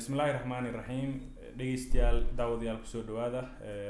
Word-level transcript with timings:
bismillahi 0.00 0.32
raxmaani 0.36 0.70
raxiim 0.76 1.12
dhegeystayaal 1.58 2.18
daawadayaal 2.38 2.80
ku 2.82 2.86
soo 2.86 3.02
dhawaada 3.08 3.40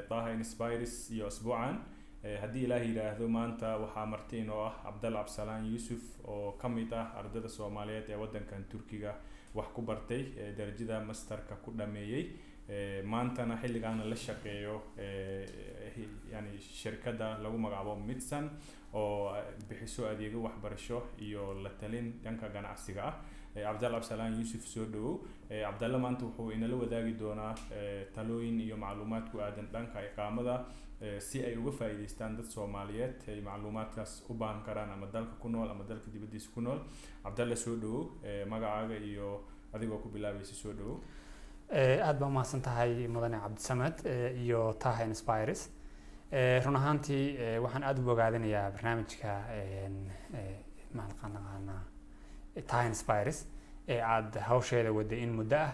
taha 0.09 0.31
inspires 0.39 1.11
iyo 1.11 1.27
asbuucan. 1.27 1.81
Haddii 2.43 2.63
ilaah 2.67 2.79
yidhaahdo 2.89 3.27
maanta 3.37 3.73
waxaa 3.83 4.07
marti 4.13 4.39
inoo 4.45 4.61
ah 4.69 4.75
cabdalla 4.85 5.19
cabdisalaan 5.25 5.67
yuusuf 5.73 6.03
oo 6.25 6.53
ka 6.61 6.69
mid 6.69 6.93
ah 6.93 7.07
ardayda 7.21 7.49
soomaaliyeed 7.49 8.11
ee 8.11 8.19
waddankan 8.23 8.65
turkiga 8.71 9.17
wax 9.55 9.67
ku 9.75 9.83
bartay 9.83 10.23
darajada 10.59 11.01
masterka 11.01 11.57
ku 11.65 11.71
dhameeyey 11.79 12.25
maantana 13.05 13.57
xilligaana 13.63 14.05
la 14.05 14.17
shaqeeyo 14.27 14.77
yani 16.33 16.53
shirkadda 16.81 17.39
lagu 17.43 17.59
magacaabo 17.59 17.97
midson 18.09 18.51
oo 18.95 19.35
bixiso 19.69 20.07
adeego 20.13 20.39
waxbarasho 20.47 21.03
iyo 21.19 21.55
la 21.65 21.71
talin 21.81 22.13
dhanka 22.23 22.49
ganacsiga 22.49 23.03
ah 23.11 23.15
cabdalla 23.65 23.97
cabdisalaan 23.99 24.35
yuusuf 24.39 24.65
soo 24.75 24.85
dhawow 24.95 25.15
cabdalla 25.67 25.99
maanta 26.05 26.25
wuxuu 26.27 26.51
inala 26.57 26.77
wadaagi 26.83 27.13
doonaa 27.23 27.55
talooyin 28.15 28.61
iyo 28.61 28.77
macluumaad 28.85 29.27
ku 29.33 29.41
aadan 29.47 29.69
dhanka 29.75 29.99
iqaamada 30.09 30.55
si 31.29 31.43
ay 31.49 31.55
uga 31.61 31.73
faa'iideystaan 31.79 32.37
dad 32.37 32.49
soomaaliyeed 32.55 33.17
ay 33.33 33.41
macluumaadkaas 33.49 34.13
u 34.31 34.35
baahan 34.41 34.61
karaan 34.67 34.91
ama 34.97 35.07
dalka 35.15 35.35
ku 35.43 35.49
nool 35.49 35.69
ama 35.71 35.85
dalka 35.91 36.09
dibaddiisa 36.15 36.49
ku 36.55 36.61
nool. 36.61 36.81
Cabdalla 37.25 37.57
soo 37.65 37.77
dhawow 37.83 38.03
magacaaga 38.53 38.97
iyo 39.11 39.29
adigoo 39.75 39.99
ku 40.05 40.09
bilaabaysa 40.15 40.55
soo 40.63 40.73
dhawow 40.79 40.97
aada 42.07 42.19
baa 42.21 42.29
umahadsan 42.33 42.63
tahay 42.69 43.09
mudane 43.09 43.39
cabdisamed 43.45 43.97
iyo 44.45 44.61
taha 44.85 45.05
inspires. 45.05 45.63
Run 46.65 46.77
ahaantii 46.81 47.25
waxaan 47.65 47.85
aada 47.89 48.01
u 48.03 48.05
bogaadinayaa 48.11 48.71
barnaamijka 48.77 49.31
maxaan 50.99 51.69
taha 52.63 52.87
inspires 52.87 53.47
ee 53.89 54.01
aada 54.01 54.41
hawsheeda 54.41 54.93
waday 54.93 55.23
in 55.23 55.33
muddo 55.37 55.57
ah. 55.57 55.73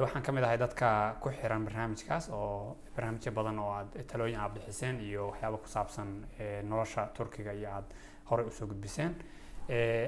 Waxaan 0.00 0.22
ka 0.22 0.32
mid 0.32 0.44
ahay 0.44 0.58
dadka 0.58 1.16
ku 1.20 1.28
xiran 1.30 1.64
barnaamijkaas 1.66 2.28
oo 2.30 2.76
barnaamijyo 2.96 3.32
badan 3.32 3.58
oo 3.58 3.70
aad 3.72 3.90
talooyin 4.06 4.38
aad 4.38 4.52
bixiseen 4.54 5.00
iyo 5.00 5.26
waxyaaba 5.30 5.56
ku 5.58 5.66
saabsan 5.68 6.08
nolosha 6.70 7.06
turkiga 7.16 7.52
iyo 7.52 7.68
aada 7.70 7.86
horey 8.30 8.46
u 8.46 8.50
soo 8.50 8.66
gudbiseen. 8.66 9.14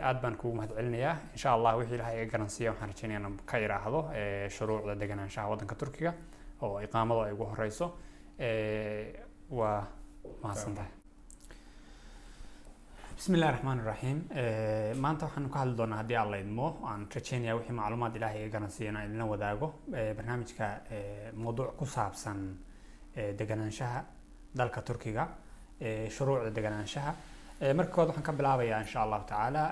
Aad 0.03 0.21
baan 0.23 0.37
kugu 0.37 0.55
mahad 0.57 0.71
celinayaa 0.77 1.17
insha 1.33 1.53
allah 1.53 1.77
wixii 1.79 1.95
ilahay 1.99 2.23
iga 2.23 2.31
garansiiya 2.33 2.71
waxaan 2.71 2.91
rajeynaya 2.93 3.19
inaan 3.21 3.37
ka 3.47 3.59
iraahdo 3.59 4.01
shuruucda 4.57 4.95
deganaanshaha 4.95 5.49
waddanka 5.51 5.75
turkiga 5.75 6.15
oo 6.63 6.81
iqaamadu 6.87 7.21
ay 7.27 7.33
ugu 7.33 7.45
horeyso. 7.45 7.87
Waa 9.51 9.87
mahadsan 10.43 10.75
tahay 10.75 10.91
bismi 13.25 13.39
illahi 13.39 13.53
raxmaan 13.57 13.79
iraxiim 13.81 14.19
maanta 15.01 15.25
waxaan 15.27 15.47
ka 15.53 15.59
hadli 15.61 15.77
doonaa 15.79 15.99
haddii 16.01 16.17
aan 16.21 16.31
la 16.31 16.37
idmo 16.45 16.67
aan 16.91 17.07
rajeynaya 17.15 17.55
wixii 17.57 17.73
macluumaad 17.79 18.17
ilahay 18.19 18.41
iga 18.45 18.51
garansiiya 18.59 18.91
inaan 18.91 19.07
idinla 19.09 19.25
wadaago 19.33 19.69
barnaamijka 20.19 20.67
mawduuc 21.45 21.71
ku 21.79 21.87
saabsan 21.87 22.39
deganaanshaha 23.39 24.05
dalka 24.55 24.83
turkiga 24.83 25.25
shuruucda 26.17 26.51
deganaanshaha 26.59 27.13
marka 27.79 27.93
kood 27.97 28.09
waxaan 28.09 28.27
ka 28.29 28.33
bilaabayaa 28.33 28.81
insha 28.85 29.01
allahu 29.07 29.25
tacaala 29.31 29.63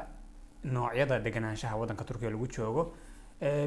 noocyada 0.64 1.18
deganaanshaha 1.20 1.76
waddanka 1.76 2.04
turkiga 2.04 2.30
lagu 2.30 2.46
joogo. 2.48 2.94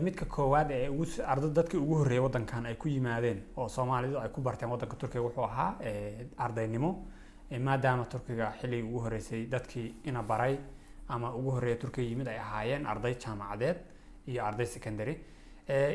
Midka 0.02 0.26
koowaad 0.26 0.72
ee 0.72 0.90
ugu 0.90 1.06
arda 1.28 1.48
dadkii 1.58 1.78
ugu 1.78 1.96
horreeyay 2.00 2.24
waddankan 2.26 2.66
ay 2.66 2.76
ku 2.76 2.88
yimaadeen 2.88 3.44
oo 3.58 3.68
soomaalidu 3.70 4.18
ay 4.20 4.30
ku 4.30 4.42
barteen 4.42 4.72
waddanka 4.72 4.96
turkiga 4.96 5.22
wuxuu 5.22 5.44
ahaa 5.44 5.76
ardaynimo 6.38 6.90
maadaama 7.52 8.06
turkiga 8.06 8.52
xilligii 8.60 8.84
ugu 8.90 9.00
horreysay 9.00 9.46
dadkii 9.48 9.96
ina 10.06 10.24
baray 10.24 10.58
ama 11.10 11.32
ugu 11.36 11.52
horreeya 11.52 11.78
turkiga 11.78 12.08
yimid 12.10 12.28
ay 12.28 12.40
ahaayeen 12.40 12.86
arday 12.86 13.14
jaamacadeed 13.16 13.78
iyo 14.28 14.46
arday 14.46 14.66
secondary. 14.66 15.16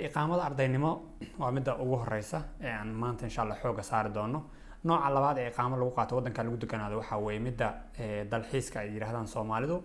Iqaamada 0.07 0.42
ardaynimo 0.45 0.92
waa 1.39 1.51
midda 1.53 1.77
ugu 1.77 1.97
horeysa 1.97 2.42
ee 2.61 2.70
aan 2.73 2.89
maanta 2.95 3.27
insha 3.27 3.42
allah 3.42 3.59
xooga 3.62 3.83
saari 3.83 4.11
doono. 4.15 4.45
Nooca 4.84 5.11
labaad 5.11 5.39
ee 5.39 5.48
iqaamo 5.51 5.77
lagu 5.77 5.91
qaato 5.91 6.17
waddanka 6.17 6.42
lagu 6.42 6.57
deganaado 6.57 6.97
waxaa 6.98 7.19
weeye 7.19 7.41
midda 7.41 7.69
dalxiiska 8.30 8.80
ay 8.80 8.95
yidhahdaan 8.95 9.27
soomaalidu. 9.27 9.83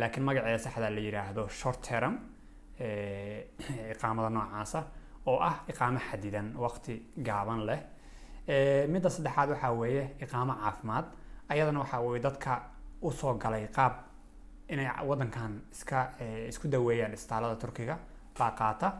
Laakiin 0.00 0.24
magaceeda 0.24 0.58
saxda 0.58 0.90
la 0.90 1.00
yidhaahdo 1.00 1.48
short 1.48 1.80
term 1.88 2.14
iqaamada 3.92 4.30
noocaasa 4.30 4.80
oo 5.26 5.38
ah 5.40 5.56
iqaamo 5.68 5.98
xadidan 6.10 6.54
waqti 6.56 6.94
gaaban 7.28 7.60
leh 7.66 7.80
midda 8.46 9.10
saddexaad 9.10 9.48
waxaa 9.50 9.72
weeye 9.72 10.04
iqaamo 10.20 10.54
caafimaad. 10.54 11.04
Ayadana 11.48 11.78
waxaa 11.80 12.00
weeye 12.00 12.22
dadka 12.22 12.62
u 13.02 13.10
soo 13.10 13.34
galay 13.34 13.66
qaab 13.68 13.92
inay 14.68 14.88
waddankan 15.06 15.60
iska 15.72 16.10
isku 16.48 16.68
daweeyaan 16.68 17.12
istaalada 17.12 17.56
turkiga 17.56 17.98
baa 18.38 18.50
qaata. 18.50 18.92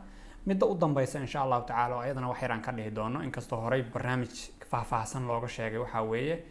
Midda 0.47 0.67
u 0.67 0.75
dambeysa 0.79 1.19
insha 1.21 1.41
allahu 1.43 1.67
tacala 1.67 1.97
oo 1.97 2.01
ayadana 2.03 2.29
wax 2.29 2.43
yaraan 2.43 2.63
ka 2.63 2.73
dhihi 2.73 2.91
doono. 2.95 3.23
Inkastoo 3.23 3.61
horey 3.61 3.83
barnaamij 3.83 4.51
faahfaahsan 4.71 5.27
looga 5.27 5.49
sheegay 5.49 5.79
waxaa 5.79 6.03
weeye 6.03 6.45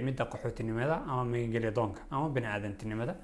midda 0.00 0.24
qaxootinimada 0.24 0.96
ama 1.06 1.24
magangelya 1.24 1.70
doonka 1.74 2.00
ama 2.10 2.28
bani 2.28 2.46
aadantinimada 2.46 3.14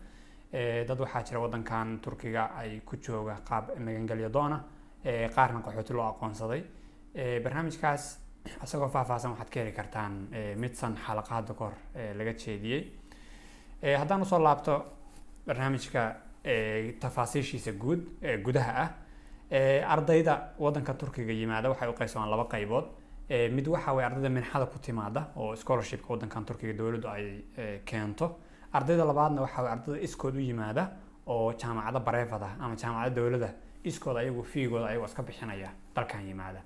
dad 0.89 1.01
waxaa 1.01 1.23
jira 1.23 1.41
waddankan 1.41 2.01
turkiga 2.01 2.51
ay 2.57 2.81
ku 2.85 2.97
jooga 2.97 3.37
qaab 3.49 3.71
magangelya 3.79 4.29
doona 4.29 4.63
qaarna 5.35 5.61
qaxooti 5.63 5.93
loo 5.93 6.07
aqoonsaday. 6.13 6.63
Barnaamijkaas 7.45 8.19
isagoo 8.65 8.89
faahfaahsan 8.89 9.31
waxaad 9.33 9.51
ka 9.51 9.61
heli 9.61 9.73
kartaan 9.73 10.13
midsan 10.57 10.97
xalaqaada 11.07 11.55
kahor 11.55 11.75
laga 12.19 12.33
jeediyey. 12.33 12.83
Haddaan 14.01 14.23
u 14.23 14.25
soo 14.25 14.39
laabto 14.43 14.75
barnaamijka 15.47 16.03
tafaasiishiisa 17.01 17.73
guud 17.73 18.01
gudaha 18.45 18.73
ah 18.83 18.91
ardayda 19.95 20.35
waddanka 20.59 20.95
turkiga 20.95 21.33
yimaada 21.33 21.69
waxay 21.71 21.89
u 21.89 21.93
qaybsamaan 21.93 22.31
laba 22.31 22.45
qaybood. 22.55 22.87
Mid 23.57 23.67
waxa 23.69 23.93
weye 23.95 24.07
ardayda 24.07 24.29
minxada 24.29 24.67
ku 24.67 24.79
timaada 24.79 25.29
oo 25.37 25.55
scholarshipka 25.57 26.09
waddankan 26.13 26.45
turkiga 26.45 26.73
dowladdu 26.73 27.09
ay 27.09 27.45
keento. 27.85 28.39
Ardayda 28.73 29.05
labaadna 29.05 29.43
waxa 29.43 29.63
weye 29.63 29.73
ardayda 29.73 30.01
iskood 30.07 30.35
u 30.37 30.41
yimaada 30.41 30.91
oo 31.27 31.53
jaamacado 31.53 32.01
bareefad 32.01 32.43
ah 32.43 32.53
ama 32.61 32.75
jaamacado 32.77 33.15
dowladda 33.21 33.49
iskood 33.85 34.17
ayagu 34.17 34.43
fiigooda 34.45 34.87
ayagoo 34.89 35.07
iska 35.07 35.23
bixinaya 35.23 35.71
dalkan 35.95 36.27
yimaada 36.29 36.61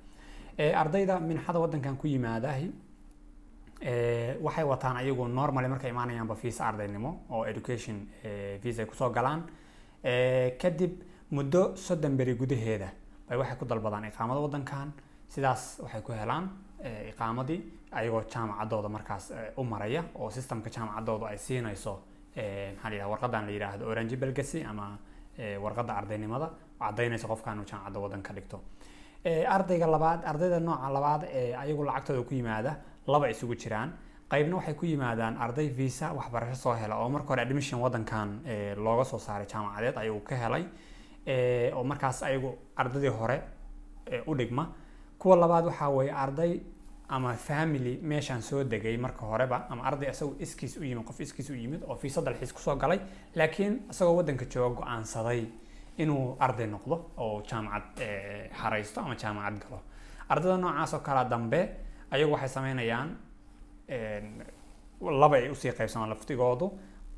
ardayda 0.58 1.18
minxada 1.20 1.58
waddankan 1.60 1.96
ku 1.96 2.06
yimaadahi 2.06 2.70
waxay 4.42 4.64
wataan 4.64 4.96
ayagu 4.96 5.26
normally 5.28 5.68
markay 5.68 5.90
imaanayaanba 5.90 6.34
visa 6.34 6.64
ardaynimo 6.68 7.10
oo 7.30 7.44
education 7.46 8.06
visa 8.62 8.82
ay 8.82 8.86
ku 8.86 8.94
soo 8.94 9.10
galaan. 9.10 9.42
Kadib 10.60 11.02
muddo 11.30 11.74
soddon 11.76 12.16
beri 12.16 12.34
gudaheeda 12.34 12.88
bay 13.28 13.36
waxay 13.38 13.56
ku 13.58 13.64
dalbadaan 13.64 14.04
iqaamada 14.10 14.40
waddankan. 14.40 14.92
Sidaas 15.28 15.80
waxay 15.82 16.02
ku 16.02 16.12
helaan 16.12 16.50
iqaamadii 17.10 17.60
ayagoo 17.92 18.22
jaamacadooda 18.28 18.88
markaas 18.88 19.32
u 19.56 19.64
maraya 19.64 20.04
oo 20.14 20.30
systemka 20.30 20.70
jaamacadooda 20.70 21.26
ay 21.32 21.38
siinayso 21.38 21.94
maxaa 22.36 22.90
la 22.90 22.94
yidhaha 22.96 23.08
warqadan 23.10 23.46
la 23.46 23.52
yidhaahdo 23.52 23.84
orange 23.88 24.16
belgasi 24.16 24.62
ama 24.64 24.98
warqadda 25.64 25.92
ardaynimada 26.00 26.50
caddaynaysa 26.80 27.26
qofkan 27.28 27.58
uu 27.60 27.64
jaamacadda 27.70 27.98
waddan 28.00 28.22
ka 28.22 28.32
dhigto 28.34 28.60
ardayga 29.24 29.86
labaad 29.86 30.24
ardayda 30.24 30.60
nooca 30.60 30.88
labaad 30.90 31.22
ee 31.30 31.54
ayagu 31.54 31.84
lacagtooda 31.84 32.22
ku 32.28 32.34
yimaada 32.34 32.76
laba 33.06 33.28
isugu 33.30 33.54
jiraan. 33.54 33.92
Qaybna 34.30 34.56
waxay 34.56 34.74
ku 34.74 34.86
yimaadaan 34.86 35.36
arday 35.36 35.68
visa 35.68 36.12
waxbarasho 36.12 36.54
soo 36.56 36.74
hela 36.74 36.96
oo 36.98 37.08
marka 37.08 37.28
hore 37.28 37.42
admission 37.42 37.80
waddankan 37.80 38.40
looga 38.76 39.04
soo 39.04 39.18
saaray 39.18 39.46
jaamacadeed 39.46 39.96
ayagu 39.98 40.20
ka 40.24 40.36
helay 40.36 40.64
oo 41.74 41.84
markaas 41.84 42.22
ayagu 42.22 42.58
ardaydii 42.76 43.08
hore 43.08 43.42
u 44.26 44.34
dhigma. 44.34 44.66
Kuwa 45.18 45.36
labaad 45.36 45.64
waxaa 45.66 45.88
weeye 45.90 46.12
arday 46.12 46.60
ama 47.08 47.34
family 47.34 47.98
meeshaan 48.02 48.42
soo 48.42 48.64
degay 48.64 48.96
marka 48.96 49.26
horeba 49.26 49.66
ama 49.70 49.82
arday 49.84 50.10
isagoo 50.10 50.34
iskiis 50.40 50.76
u 50.78 50.84
yimid 50.84 51.04
qof 51.04 51.20
iskiis 51.20 51.50
u 51.50 51.54
yimid 51.54 51.82
oo 51.86 51.94
fiisa 51.96 52.22
dalxiis 52.22 52.52
ku 52.52 52.58
soo 52.60 52.74
galay 52.76 52.98
laakiin 53.34 53.82
isagoo 53.90 54.16
waddanka 54.16 54.44
jooga 54.46 54.80
go'aansaday 54.80 55.44
inuu 55.98 56.36
arday 56.40 56.66
noqdo 56.66 56.96
oo 57.16 57.42
jaamacad 57.50 57.84
xaraysto 58.60 59.00
ama 59.00 59.14
jaamacad 59.22 59.56
galo. 59.62 59.78
Ardayda 60.28 60.56
noocaas 60.56 60.94
oo 60.94 61.00
kala 61.00 61.24
dambe 61.24 61.60
ayagu 62.10 62.32
waxay 62.32 62.48
sameynayaan 62.48 63.08
laba 65.20 65.36
ay 65.36 65.48
u 65.50 65.54
sii 65.54 65.72
qaybsamaan 65.78 66.10
laftigoodu. 66.10 66.66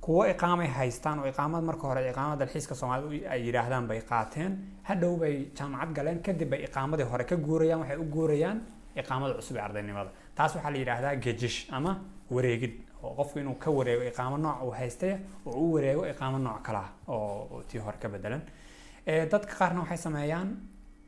Kuwo 0.01 0.25
iqaamay 0.27 0.67
haystaan 0.69 1.19
oo 1.21 1.27
iqaamad 1.27 1.63
marka 1.65 1.87
hore 1.89 2.03
iqaamada 2.11 2.39
dalxiiska 2.45 2.75
soomaalida 2.75 3.31
ay 3.31 3.41
yidhaahdaan 3.47 3.87
bay 3.89 4.01
qaateen. 4.01 4.53
Hadhow 4.83 5.17
bay 5.19 5.35
jaamacad 5.59 5.95
galeen 5.97 6.19
kadib 6.23 6.51
bay 6.51 6.65
iqaamadii 6.69 7.07
hore 7.13 7.25
ka 7.25 7.37
guurayaan 7.37 7.81
waxay 7.81 7.97
u 7.97 8.05
guurayaan 8.05 8.59
iqaamada 8.97 9.35
cusub 9.39 9.57
ee 9.57 9.61
ardaynimada 9.61 10.11
taas 10.37 10.55
waxaa 10.57 10.71
la 10.71 10.79
yidhaahdaa 10.79 11.15
gejish 11.25 11.69
ama 11.73 11.93
wareegid 12.31 12.75
oo 13.03 13.15
qofku 13.19 13.39
inuu 13.39 13.55
ka 13.55 13.71
wareego 13.71 14.03
iqaamo 14.11 14.37
nooc 14.39 14.63
uu 14.65 14.71
haystay 14.71 15.13
oo 15.47 15.57
u 15.65 15.73
wareego 15.75 16.03
iqaamo 16.13 16.39
nooc 16.39 16.63
kale 16.63 16.79
ah 16.79 16.91
oo 17.09 17.63
tii 17.69 17.79
hore 17.79 17.97
ka 18.03 18.09
bedelan 18.09 18.43
dadka 19.07 19.55
qaarna 19.59 19.81
waxay 19.83 19.97
sameeyaan 19.99 20.49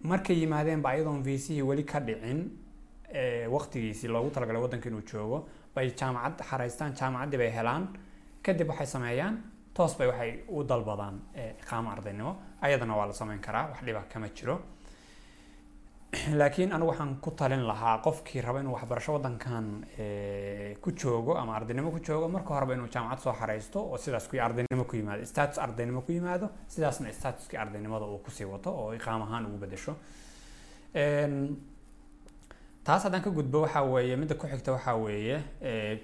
markay 0.03 0.37
yimaadeenba 0.43 0.89
ayadoon 0.91 1.23
viisihii 1.25 1.63
weli 1.63 1.85
ka 1.85 2.01
dhicin 2.01 2.41
waqtigiisii 3.55 4.09
loogu 4.09 4.31
talagalay 4.31 4.61
waddanka 4.63 4.89
inuu 4.89 5.03
joogo 5.13 5.49
bay 5.75 5.91
jaamacad 6.01 6.43
xaraystaan 6.49 6.93
jaamacaddii 6.95 7.39
bay 7.39 7.51
helaan. 7.51 7.89
Kadib 8.43 8.69
waxay 8.69 8.87
sameeyaan 8.87 9.35
toos 9.75 9.97
bay 9.99 10.09
waxay 10.09 10.31
u 10.49 10.63
dalbadaan 10.65 11.21
iqaamo 11.63 11.91
ardaynimo 11.91 12.37
ayadana 12.61 12.97
waa 12.97 13.07
la 13.07 13.13
sameyn 13.13 13.41
karaa 13.41 13.69
wax 13.71 13.81
dhiba 13.85 14.03
kama 14.13 14.29
jiro 14.29 14.61
laakiin 16.41 16.73
anigu 16.73 16.91
waxaan 16.91 17.17
ku 17.21 17.31
talin 17.31 17.63
lahaa 17.67 17.99
qofkii 18.07 18.41
raba 18.41 18.61
inuu 18.61 18.73
waxbarasho 18.77 19.13
wadankan 19.17 19.67
ku 20.83 20.91
joogo 20.93 21.35
ama 21.37 21.57
ardaynimo 21.57 21.91
ku 21.91 22.01
joogo. 22.01 22.29
Marka 22.29 22.55
horeba 22.55 22.75
inuu 22.75 22.89
jaamacad 22.95 23.19
soo 23.25 23.33
xareysto 23.41 23.79
oo 23.81 23.99
sidaas 23.99 24.29
kuy 24.29 24.41
ardaynimo 24.41 24.85
ku 24.91 24.97
yimaado 24.97 25.25
status 25.27 25.59
ardaynimo 25.59 26.01
ku 26.07 26.13
yimaado 26.13 26.49
sidaasna 26.69 27.13
statuskii 27.13 27.57
ardaynimada 27.59 28.07
uu 28.07 28.19
ku 28.19 28.31
sii 28.31 28.45
wato 28.45 28.71
oo 28.71 28.95
iqaam 28.95 29.23
ahaan 29.23 29.47
ugu 29.47 29.59
bedesho. 29.59 29.97
Taas 32.87 33.03
haddaan 33.05 33.23
ka 33.23 33.31
gudbo 33.31 33.61
waxaa 33.67 33.83
weeye 33.83 34.17
midda 34.17 34.35
ku 34.35 34.47
xigta 34.47 34.73
waxaa 34.73 34.95
weeye 34.97 35.37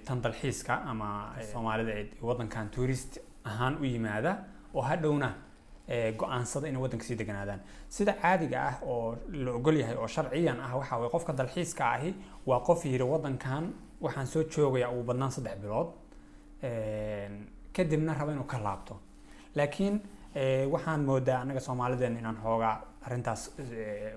tan 0.04 0.20
dalxiiska 0.20 0.75
ama 0.90 1.08
soomaalida 1.52 1.93
ee 2.00 2.06
wadankan 2.20 2.70
tourist 2.75 3.19
ahaan 3.44 3.78
u 3.81 3.84
yimaada 3.84 4.32
oo 4.75 4.82
hadhowna 4.82 5.34
go'aansada 5.88 6.69
inay 6.69 6.81
waddanka 6.82 7.05
sii 7.05 7.17
deganaadaan. 7.17 7.61
Sida 7.88 8.12
caadiga 8.23 8.58
ah 8.69 8.75
oo 8.82 9.17
la 9.32 9.50
ogol 9.52 9.76
yahay 9.76 9.96
oo 9.96 10.06
sharciyan 10.06 10.61
ah 10.61 10.76
waxaa 10.81 10.99
weye 10.99 11.11
qofka 11.11 11.32
dalxiiska 11.32 11.84
ahi 11.96 12.14
waa 12.46 12.61
qof 12.61 12.84
yiri 12.84 13.05
waddankan 13.05 13.64
waxaan 14.00 14.26
soo 14.26 14.43
joogayaa 14.44 14.90
ugu 14.93 15.02
badnaan 15.02 15.31
saddex 15.31 15.56
bilood 15.62 15.88
kadibna 17.73 18.14
raba 18.14 18.32
inuu 18.32 18.44
ka 18.46 18.58
laabto. 18.58 18.94
Laakiin 19.55 20.00
waxaan 20.70 21.05
moodaa 21.05 21.40
anaga 21.40 21.61
soomaalideen 21.61 22.17
inaan 22.17 22.37
xoogaa 22.43 22.76
arrintaas 23.06 23.43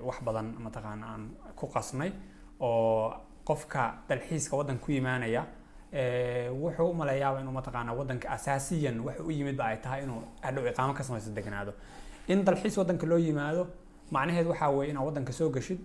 wax 0.08 0.18
badan 0.24 0.48
mataqaana 0.66 1.06
aan 1.14 1.24
ku 1.56 1.68
qasnay 1.68 2.12
oo 2.60 3.14
qofka 3.48 3.82
dalxiiska 4.10 4.56
waddanka 4.58 4.86
ku 4.86 4.92
yimaanaya 4.92 5.46
wuxuu 5.96 6.90
u 6.92 6.94
inuu 7.42 7.52
mataqaana 7.52 7.94
waddanka 7.94 8.30
asaasiyan 8.30 9.00
waxa 9.00 9.24
u 9.24 9.32
yimidba 9.32 9.66
ay 9.66 9.78
tahay 9.78 10.04
inuu 10.04 10.22
hadhow 10.42 10.68
iqaamo 10.68 10.94
ka 10.94 11.04
samaysto 11.04 11.32
deganaado 11.32 11.74
in 12.28 12.44
dalxiis 12.44 12.78
waddanka 12.78 13.06
loo 13.08 13.18
yimaado 13.18 13.68
macnaheed 14.12 14.48
waxaa 14.48 14.70
weeye 14.70 14.92
inaad 14.92 15.06
waddanka 15.06 15.34
soo 15.34 15.50
gashid 15.50 15.80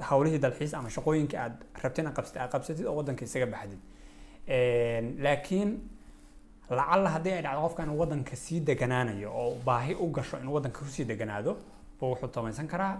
hawlihii 0.00 0.38
dalxiis 0.38 0.74
ama 0.74 0.88
shaqooyinka 0.90 1.36
aad 1.38 1.54
aad 1.74 2.12
qabsatid 2.16 2.40
aad 2.42 2.50
qabsatid 2.50 2.86
oo 2.86 2.96
waddanka 2.96 3.24
isaga 3.24 3.46
baxdid. 3.46 3.78
Laakiin 5.24 5.70
lacalla 6.70 7.10
haddii 7.10 7.32
ay 7.32 7.42
dhacdo 7.42 7.60
qofka 7.62 7.82
inuu 7.82 7.98
waddanka 7.98 8.36
sii 8.36 8.60
deganaanayo 8.60 9.30
oo 9.32 9.56
baahi 9.64 9.94
u 9.94 10.06
gasho 10.10 10.38
inuu 10.38 10.54
waddanka 10.54 10.78
ku 10.80 10.86
sii 10.86 11.04
deganaado 11.04 11.56
buu 12.00 12.10
wuxuu 12.12 12.28
tamaysan 12.28 12.66
karaa 12.66 12.98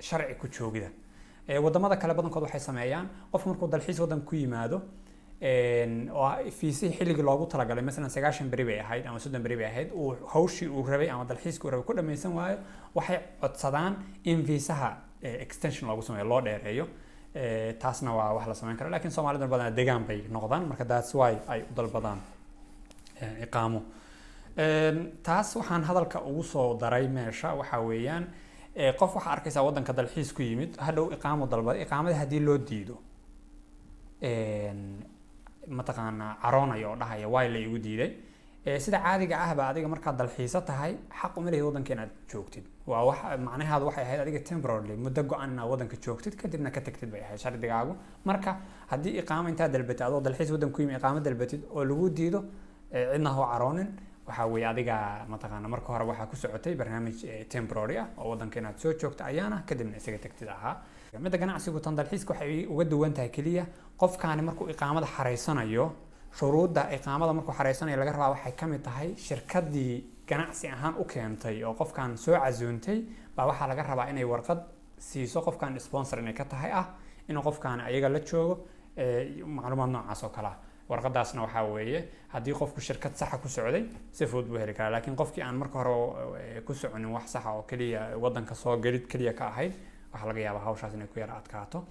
sharci 0.00 0.34
ku 0.34 0.48
joogida. 0.48 0.90
Wadamada 1.62 1.96
kale 1.96 2.14
badankood 2.14 2.42
waxay 2.42 2.60
sameeyaan 2.60 3.08
qofka 3.32 3.48
markuu 3.48 3.68
dalxiis 3.68 3.98
waddanka 4.00 4.26
ku 4.26 4.34
yimaado 4.36 4.82
oo 5.42 6.30
fiisihii 6.58 6.96
xilligii 6.98 7.22
loogu 7.30 7.46
talagalay 7.46 7.84
masalan 7.84 8.10
sagaashan 8.10 8.48
beri 8.50 8.64
bay 8.64 8.78
ahayd 8.80 9.06
ama 9.06 9.18
soddon 9.18 9.42
beri 9.42 9.56
bay 9.56 9.66
ahayd 9.66 9.90
uu 9.94 10.16
hawshii 10.34 10.68
uu 10.68 10.82
rabay 10.86 11.10
ama 11.10 11.24
dalxiiskii 11.24 11.66
uu 11.68 11.70
rabay 11.70 11.86
ku 11.86 11.92
dhammaysan 11.98 12.32
waayo 12.38 12.58
waxay 12.94 13.18
codsadaan 13.40 13.92
in 14.24 14.44
fiisaha 14.48 14.90
extension 15.22 15.88
loogu 15.90 16.02
sameeyo 16.02 16.26
loo 16.28 16.40
dheereeyo. 16.40 16.86
Taasna 17.78 18.14
waa 18.16 18.32
wax 18.34 18.46
la 18.48 18.54
samayn 18.54 18.76
kara 18.76 18.90
lakiin 18.90 19.10
soomaalida 19.10 19.46
badanaa 19.46 19.70
degaan 19.76 20.04
bay 20.08 20.20
noqdaan 20.36 20.66
marka 20.70 20.84
that's 20.84 21.14
why 21.14 21.32
ay 21.48 21.60
u 21.70 21.74
dalbadaan 21.76 22.18
iqaamo 23.46 23.80
taas 25.22 25.56
waxaan 25.56 25.82
hadalka 25.84 26.18
ugu 26.30 26.42
soo 26.42 26.74
daray 26.80 27.06
meesha 27.08 27.54
waxaa 27.60 27.80
weeyaan 27.88 28.24
qof 28.98 29.14
waxaa 29.16 29.32
arkaysaa 29.36 29.62
waddanka 29.68 29.92
dalxiis 29.92 30.32
ku 30.32 30.42
yimid 30.42 30.76
hadhow 30.86 31.12
iqaamo 31.16 31.46
dalbada 31.52 31.78
iqaamadii 31.84 32.18
haddii 32.22 32.40
loo 32.48 32.58
diido 32.70 32.96
mataqaanaa 35.78 36.36
caroonaya 36.42 36.88
oo 36.90 36.96
dhahaya 36.96 37.28
waay 37.28 37.48
la 37.54 37.58
igu 37.58 37.78
diiday. 37.78 38.10
Sida 38.84 38.98
caadiga 39.00 39.36
ahba 39.44 39.68
adiga 39.70 39.88
markaad 39.88 40.16
dalxiiso 40.20 40.60
tahay 40.60 40.92
xaq 41.20 41.36
uma 41.38 41.50
lehid 41.50 41.90
inaad 41.94 42.10
joogtid. 42.30 42.64
Waa 42.86 43.04
wax 43.08 43.18
macnaheedu 43.46 43.84
waxay 43.88 44.04
ahayd 44.04 44.20
adiga 44.24 44.40
temporarily 44.50 44.96
muddo 44.96 45.22
go-an 45.30 45.50
inaad 45.54 45.68
waddanka 45.72 45.96
joogtid 46.04 46.34
kadibna 46.36 46.70
ka 46.70 46.80
tagtid 46.80 47.10
bay 47.10 47.20
ahayd 47.26 47.38
shardigaagu. 47.44 47.96
Marka 48.24 48.56
haddii 48.90 49.14
iqaamo 49.22 49.48
intaad 49.48 49.72
dalbatid 49.72 50.02
adoo 50.08 50.20
dalxiis 50.20 50.50
waddan 50.54 50.70
ku 50.70 50.82
yimi 50.82 50.94
iqaamo 51.00 51.20
dalbatid 51.20 51.62
oo 51.70 51.84
lagu 51.84 52.10
diido 52.10 52.40
cidna 52.92 53.30
caroonin 53.52 53.88
waxaa 54.28 54.46
weeye 54.52 54.66
adiga 54.72 54.96
mataqaana 55.32 55.68
marka 55.74 55.88
hore 55.92 56.04
waxaa 56.10 56.26
ku 56.26 56.36
socotay 56.36 56.74
barnaamij 56.74 57.18
temporary 57.48 57.96
ah 58.02 58.08
oo 58.18 58.28
waddanka 58.32 58.60
inaad 58.60 58.76
soo 58.82 58.92
joogto 59.00 59.24
ayaana 59.24 59.62
kadibna 59.68 59.96
isaga 59.96 60.18
tagtid 60.24 60.48
ahaa 60.48 60.74
midda 61.16 61.38
ganacsigu 61.38 61.80
tan 61.80 61.96
dalxiiska 61.96 62.32
waxay 62.34 62.66
uga 62.66 62.84
duwan 62.84 63.12
tahay 63.14 63.30
keliya 63.30 63.64
qofkaani 63.96 64.42
markuu 64.42 64.68
iqaamada 64.68 65.06
xareysanayo 65.06 65.86
shuruudda 66.38 66.82
iqaamada 66.96 67.32
markuu 67.32 67.52
xareysanayo 67.58 67.96
laga 67.96 68.12
rabaa 68.12 68.30
waxay 68.34 68.52
ka 68.52 68.66
mid 68.66 68.82
tahay 68.82 69.14
shirkaddii 69.16 70.04
ganacsi 70.28 70.68
ahaan 70.68 70.94
u 71.00 71.04
keentay 71.04 71.64
oo 71.64 71.74
qofkan 71.74 72.16
soo 72.18 72.36
casuuntay 72.36 72.98
baa 73.36 73.46
waxaa 73.46 73.68
laga 73.68 73.82
rabaa 73.82 74.10
inay 74.10 74.24
warqad 74.24 74.60
siiso 74.98 75.40
qofkan 75.40 75.78
sponsor 75.80 76.18
inay 76.18 76.34
ka 76.34 76.44
tahay 76.44 76.70
ah 76.72 76.86
inuu 77.28 77.42
qofkan 77.42 77.80
ayaga 77.80 78.08
la 78.08 78.20
joogo 78.20 78.54
macluumaad 79.46 79.90
noocaas 79.90 80.24
oo 80.24 80.28
kale 80.30 80.48
ah. 80.48 80.56
Warqadaasna 80.88 81.42
waxaa 81.42 81.64
weeye 81.68 82.00
haddii 82.32 82.52
qofku 82.60 82.80
shirkad 82.80 83.12
saxa 83.16 83.36
ku 83.38 83.48
socday 83.48 83.84
si 84.12 84.24
fudud 84.26 84.48
buu 84.48 84.56
heli 84.58 84.72
karaa. 84.74 84.90
Laakiin 84.90 85.16
qofkii 85.16 85.42
aan 85.44 85.56
marka 85.60 85.78
hore 85.84 86.62
ku 86.66 86.72
soconin 86.74 87.12
wax 87.12 87.26
saxa 87.32 87.50
oo 87.52 87.62
keliya 87.62 88.16
waddanka 88.16 88.54
soo 88.54 88.76
gelid 88.80 89.04
keliya 89.06 89.32
ka 89.36 89.48
ahayd 89.52 89.72
waxaa 90.12 90.26
laga 90.28 90.40
yaabaa 90.40 90.64
hawshaas 90.64 90.94
inay 90.94 91.06
ku 91.06 91.18
yara 91.20 91.34
adkaato. 91.40 91.84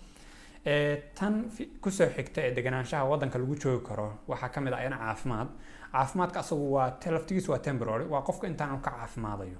Tan 1.15 1.49
ku 1.81 1.89
soo 1.91 2.09
xigta 2.15 2.41
ee 2.41 2.51
deganaanshaha 2.55 3.05
waddanka 3.05 3.37
lagu 3.39 3.55
joogi 3.55 3.85
karo 3.87 4.13
waxaa 4.27 4.49
ka 4.49 4.61
mid 4.61 4.73
ah 4.73 4.77
ayana 4.79 4.97
caafimaad. 4.97 5.47
Caafimaadka 5.91 6.39
asagu 6.39 6.73
waa 6.73 6.97
laftigiisu 7.11 7.51
waa 7.51 7.59
temporary 7.59 8.05
waa 8.05 8.21
qofka 8.21 8.47
intaan 8.47 8.81
ka 8.81 8.91
caafimaadayo. 8.91 9.59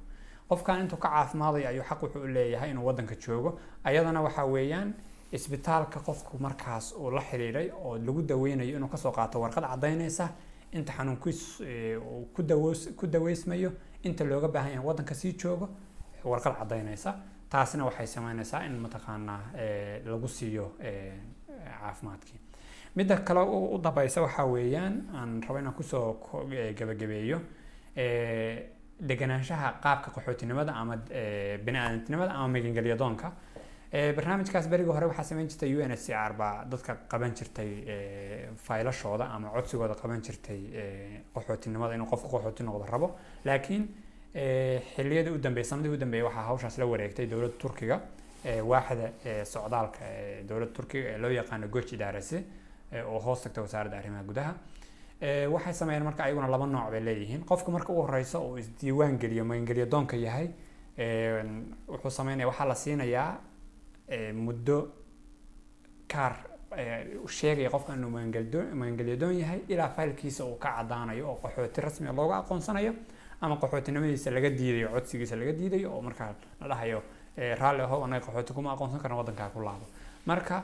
Qofkan 0.50 0.80
intuu 0.81 0.98
ka 0.98 1.09
caafimaadayo 1.09 1.68
ayuu 1.69 1.83
xaq 1.83 2.01
wuxuu 2.04 2.24
u 2.24 2.27
leeyahay 2.27 2.69
inuu 2.71 2.86
waddanka 2.86 3.15
joogo. 3.15 3.59
Ayadana 3.83 4.21
waxaa 4.21 4.45
weeyaan 4.45 4.94
isbitaalka 5.31 6.00
qofku 6.00 6.38
markaas 6.39 6.94
uu 6.94 7.12
la 7.12 7.21
xiriiray 7.21 7.69
oo 7.71 7.98
lagu 7.98 8.21
daweynayo 8.21 8.75
inuu 8.77 8.88
ka 8.89 8.98
soo 8.98 9.12
qaato 9.12 9.39
warqad 9.42 9.63
caddaynaysa 9.63 10.30
inta 10.71 10.94
xanuunkiis 10.94 11.62
ku 13.00 13.07
daweysmayo 13.07 13.71
inta 14.03 14.24
looga 14.24 14.48
baahan 14.48 14.71
yahay 14.71 14.86
waddanka 14.88 15.15
sii 15.15 15.33
joogo 15.33 15.69
warqad 16.24 16.53
caddaynaysa 16.60 17.15
taasina 17.50 17.86
waxay 17.86 18.08
sameynaysaa 18.08 18.64
in 18.66 18.76
mataqaanaa 18.86 19.42
lagu 20.06 20.28
siiyo 20.28 20.66
caafimaadkii. 21.82 22.40
Midda 22.96 23.18
kale 23.28 23.40
u 23.74 23.78
dambaysa 23.84 24.22
waxaa 24.22 24.46
weeyaan 24.46 24.96
aan 25.16 25.42
rabo 25.48 25.60
inaan 25.60 25.74
ku 25.76 25.84
soo 25.84 26.20
gabagabeeyo 26.80 27.40
deganaanshaha 29.10 29.70
qaabka 29.84 30.10
qaxootinimada 30.16 30.74
ama 30.82 30.96
bini-aadantinimada 31.66 32.32
ama 32.34 32.48
magangelyadoonka 32.56 33.32
barnaamijkaas 34.18 34.68
berigii 34.72 34.92
hore 34.98 35.06
waxaa 35.12 35.24
sameyn 35.32 35.48
jirtay 35.52 35.76
u 35.76 35.80
n 35.86 35.92
h 35.94 35.98
c 36.06 36.13
r 36.13 36.34
baa 36.34 36.66
dadka 36.66 36.96
qaban 37.12 37.32
jirtay 37.38 37.70
faylashooda 38.66 39.25
ama 39.36 39.48
codsigooda 39.56 39.96
qaban 40.01 40.22
jirtay 40.25 40.62
qaxootinimada 41.36 41.94
inuu 41.96 42.10
qofku 42.12 42.27
qaxooti 42.34 42.63
noqdo 42.68 42.86
rabo. 42.92 43.08
Laakiin 43.46 43.84
xilliyadii 44.96 45.32
u 45.34 45.38
dambeeyay 45.41 45.65
sanadii 45.70 45.89
u 45.89 45.98
dambeeyay 45.98 46.25
waxaa 46.27 46.44
hawshaas 46.50 46.77
la 46.77 46.86
wareegtay 46.86 47.25
dowladda 47.27 47.58
turkiga. 47.58 48.00
Waaxda 48.72 49.10
socdaalka 49.46 50.00
ee 50.06 50.44
dowladda 50.50 50.74
turkiga 50.74 51.10
ee 51.10 51.17
loo 51.17 51.32
yaqaano 51.32 51.67
goch 51.67 51.94
idaarasi 51.94 52.44
oo 53.06 53.20
hoos 53.20 53.41
tagta 53.44 53.62
wasaaradda 53.62 53.98
arrimaha 53.98 54.24
gudaha. 54.24 54.53
Waxay 55.53 55.74
sameeyeen 55.74 56.03
marka 56.03 56.24
ayaguna 56.24 56.48
laba 56.48 56.65
nooc 56.67 56.91
bay 56.91 57.01
leeyihiin. 57.01 57.44
Qofka 57.46 57.72
marka 57.72 57.94
u 57.94 58.01
horeysa 58.01 58.39
oo 58.39 58.58
isdiiwaan 58.58 59.17
geliyo 59.20 59.46
magangelyo 59.46 59.86
doonka 59.86 60.15
yahay 60.17 60.48
wuxuu 61.88 62.10
sameynaya 62.12 62.48
waxaa 62.48 62.65
la 62.67 62.75
siinayaa 62.75 63.39
muddo 64.34 64.77
kaar 66.08 66.36
sheegaya 67.27 67.70
qofka 67.70 67.94
inuu 67.94 68.10
magangelyo 68.75 69.15
doon 69.20 69.39
yahay 69.39 69.60
ilaa 69.67 69.89
faylkiisa 69.89 70.46
uu 70.46 70.56
ka 70.56 70.70
cadaanayo 70.77 71.29
oo 71.29 71.36
qaxooti 71.44 71.82
rasmi 71.82 72.08
looga 72.15 72.38
aqoonsanayo 72.38 72.94
ama 73.41 73.56
qaxootinimadiisa 73.62 74.32
laga 74.32 74.50
diidayo 74.50 74.89
codsigiisa 74.96 75.36
laga 75.36 75.51
diidayo 75.60 75.94
oo 75.96 76.01
markaa 76.01 76.34
la 76.62 76.67
dhahayo 76.67 77.01
raalli 77.60 77.82
ahow 77.82 78.03
anaga 78.03 78.25
qaxooti 78.25 78.53
kuma 78.53 78.72
aqoonsan 78.74 79.00
karna 79.00 79.15
waddankaa 79.17 79.50
ku 79.50 79.60
laabo. 79.62 79.86
Marka 80.25 80.63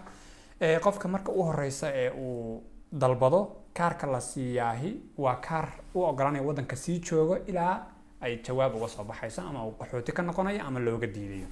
qofka 0.82 1.08
marka 1.08 1.32
u 1.32 1.44
horeysa 1.44 1.88
ee 1.94 2.10
uu 2.10 2.64
dalbado 2.92 3.40
kaarka 3.74 4.08
la 4.08 4.20
siiyaahi 4.22 4.92
waa 5.18 5.36
kaar 5.36 5.68
u 5.96 6.02
ogolanaya 6.04 6.44
waddanka 6.44 6.76
sii 6.76 7.00
joogo 7.00 7.38
ilaa 7.48 7.86
ay 8.22 8.38
jawaab 8.46 8.76
uga 8.76 8.88
soo 8.88 9.04
baxayso 9.04 9.42
ama 9.42 9.66
uu 9.66 9.72
qaxooti 9.80 10.12
ka 10.12 10.22
noqonayo 10.24 10.62
ama 10.68 10.80
looga 10.80 11.08
diidayo. 11.08 11.48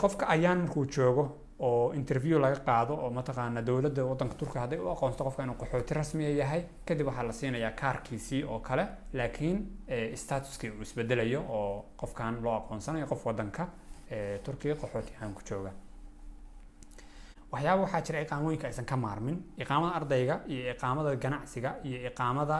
Qofka 0.00 0.26
ayaan 0.28 0.58
markuu 0.58 0.86
joogo 0.86 1.36
oo 1.58 1.92
interview 1.92 2.38
laga 2.38 2.58
qaado 2.66 2.94
oo 2.94 3.10
mataqaana 3.10 3.62
dowladda 3.62 4.04
waddanka 4.04 4.34
turkiga 4.34 4.60
hadday 4.60 4.78
u 4.78 4.88
aqoonsato 4.90 5.24
qofka 5.24 5.42
inuu 5.42 5.54
qaxooti 5.62 5.94
rasmiya 5.94 6.30
yahay 6.40 6.62
kadib 6.86 7.06
waxaa 7.06 7.22
la 7.26 7.32
siinayaa 7.32 7.70
kaarkiisii 7.80 8.42
oo 8.44 8.58
kale 8.60 8.84
laakiin 9.12 9.58
statuskii 10.14 10.70
uu 10.70 10.82
isbedelayo 10.82 11.40
oo 11.48 11.84
qofkan 12.00 12.42
loo 12.42 12.54
aqoonsanayo 12.60 13.06
qof 13.06 13.26
waddanka 13.26 13.68
turkiga 14.44 14.74
qaxooti 14.74 15.12
ahaan 15.16 15.34
ku 15.34 15.42
jooga. 15.48 15.70
Waxyaaba 17.52 17.82
waxaa 17.82 18.00
jira 18.06 18.20
iqaamooyinka 18.20 18.66
aysan 18.66 18.84
ka 18.84 18.96
maarmin. 18.96 19.36
Iqaamada 19.58 19.94
ardayga 19.96 20.40
iyo 20.48 20.72
iqaamada 20.74 21.16
ganacsiga 21.16 21.70
iyo 21.84 21.98
iqaamada 22.10 22.56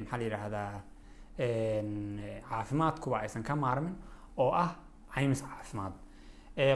maxaa 0.00 0.18
la 0.18 0.24
yidhaahdaa 0.24 0.72
caafimaadkuba 2.50 3.16
aysan 3.20 3.42
ka 3.42 3.56
maarmin 3.56 3.94
oo 4.36 4.50
ah 4.52 4.70
caymis 5.14 5.42
caafimaad. 5.42 5.92
Eh, 5.92 6.09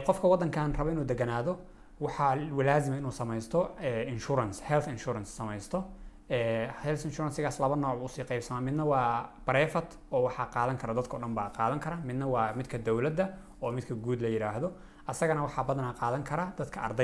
qofka 0.07 0.27
wadankan 0.27 0.73
raba 0.77 0.91
inuu 0.91 1.05
deganaado 1.11 1.53
waxaa 1.99 2.35
laazima 2.69 2.97
inuu 2.97 3.11
samaysto 3.11 3.59
eh, 3.81 4.11
insurance 4.13 4.63
health 4.69 4.87
insurance 4.87 5.29
samaysto. 5.39 5.83
Eh, 6.29 6.67
health 6.83 7.05
insurancegaas 7.05 7.59
laba 7.59 7.75
nooc 7.75 8.03
u 8.03 8.07
sii 8.07 8.23
qaybsamaa. 8.23 8.61
Midna 8.61 8.83
waa 8.85 9.29
private 9.45 9.91
oo 10.11 10.23
waxaa 10.27 10.45
qaadan 10.55 10.77
kara 10.77 10.93
dadka 10.93 11.17
o 11.17 11.19
dhan 11.19 11.33
baa 11.35 11.49
qaadan 11.57 11.79
kara. 11.79 11.97
Midna 12.03 12.25
waa 12.27 12.53
midka 12.53 12.77
dowladda 12.77 13.25
oo 13.61 13.71
midka 13.71 13.93
guud 13.95 14.21
la 14.21 14.27
yidhaahdo 14.27 14.71
asagana 15.07 15.41
waxaa 15.43 15.63
badanaa 15.63 15.93
qaadan 15.93 16.23
kara 16.23 16.45
dadka 16.57 16.81
ardayda 16.81 17.03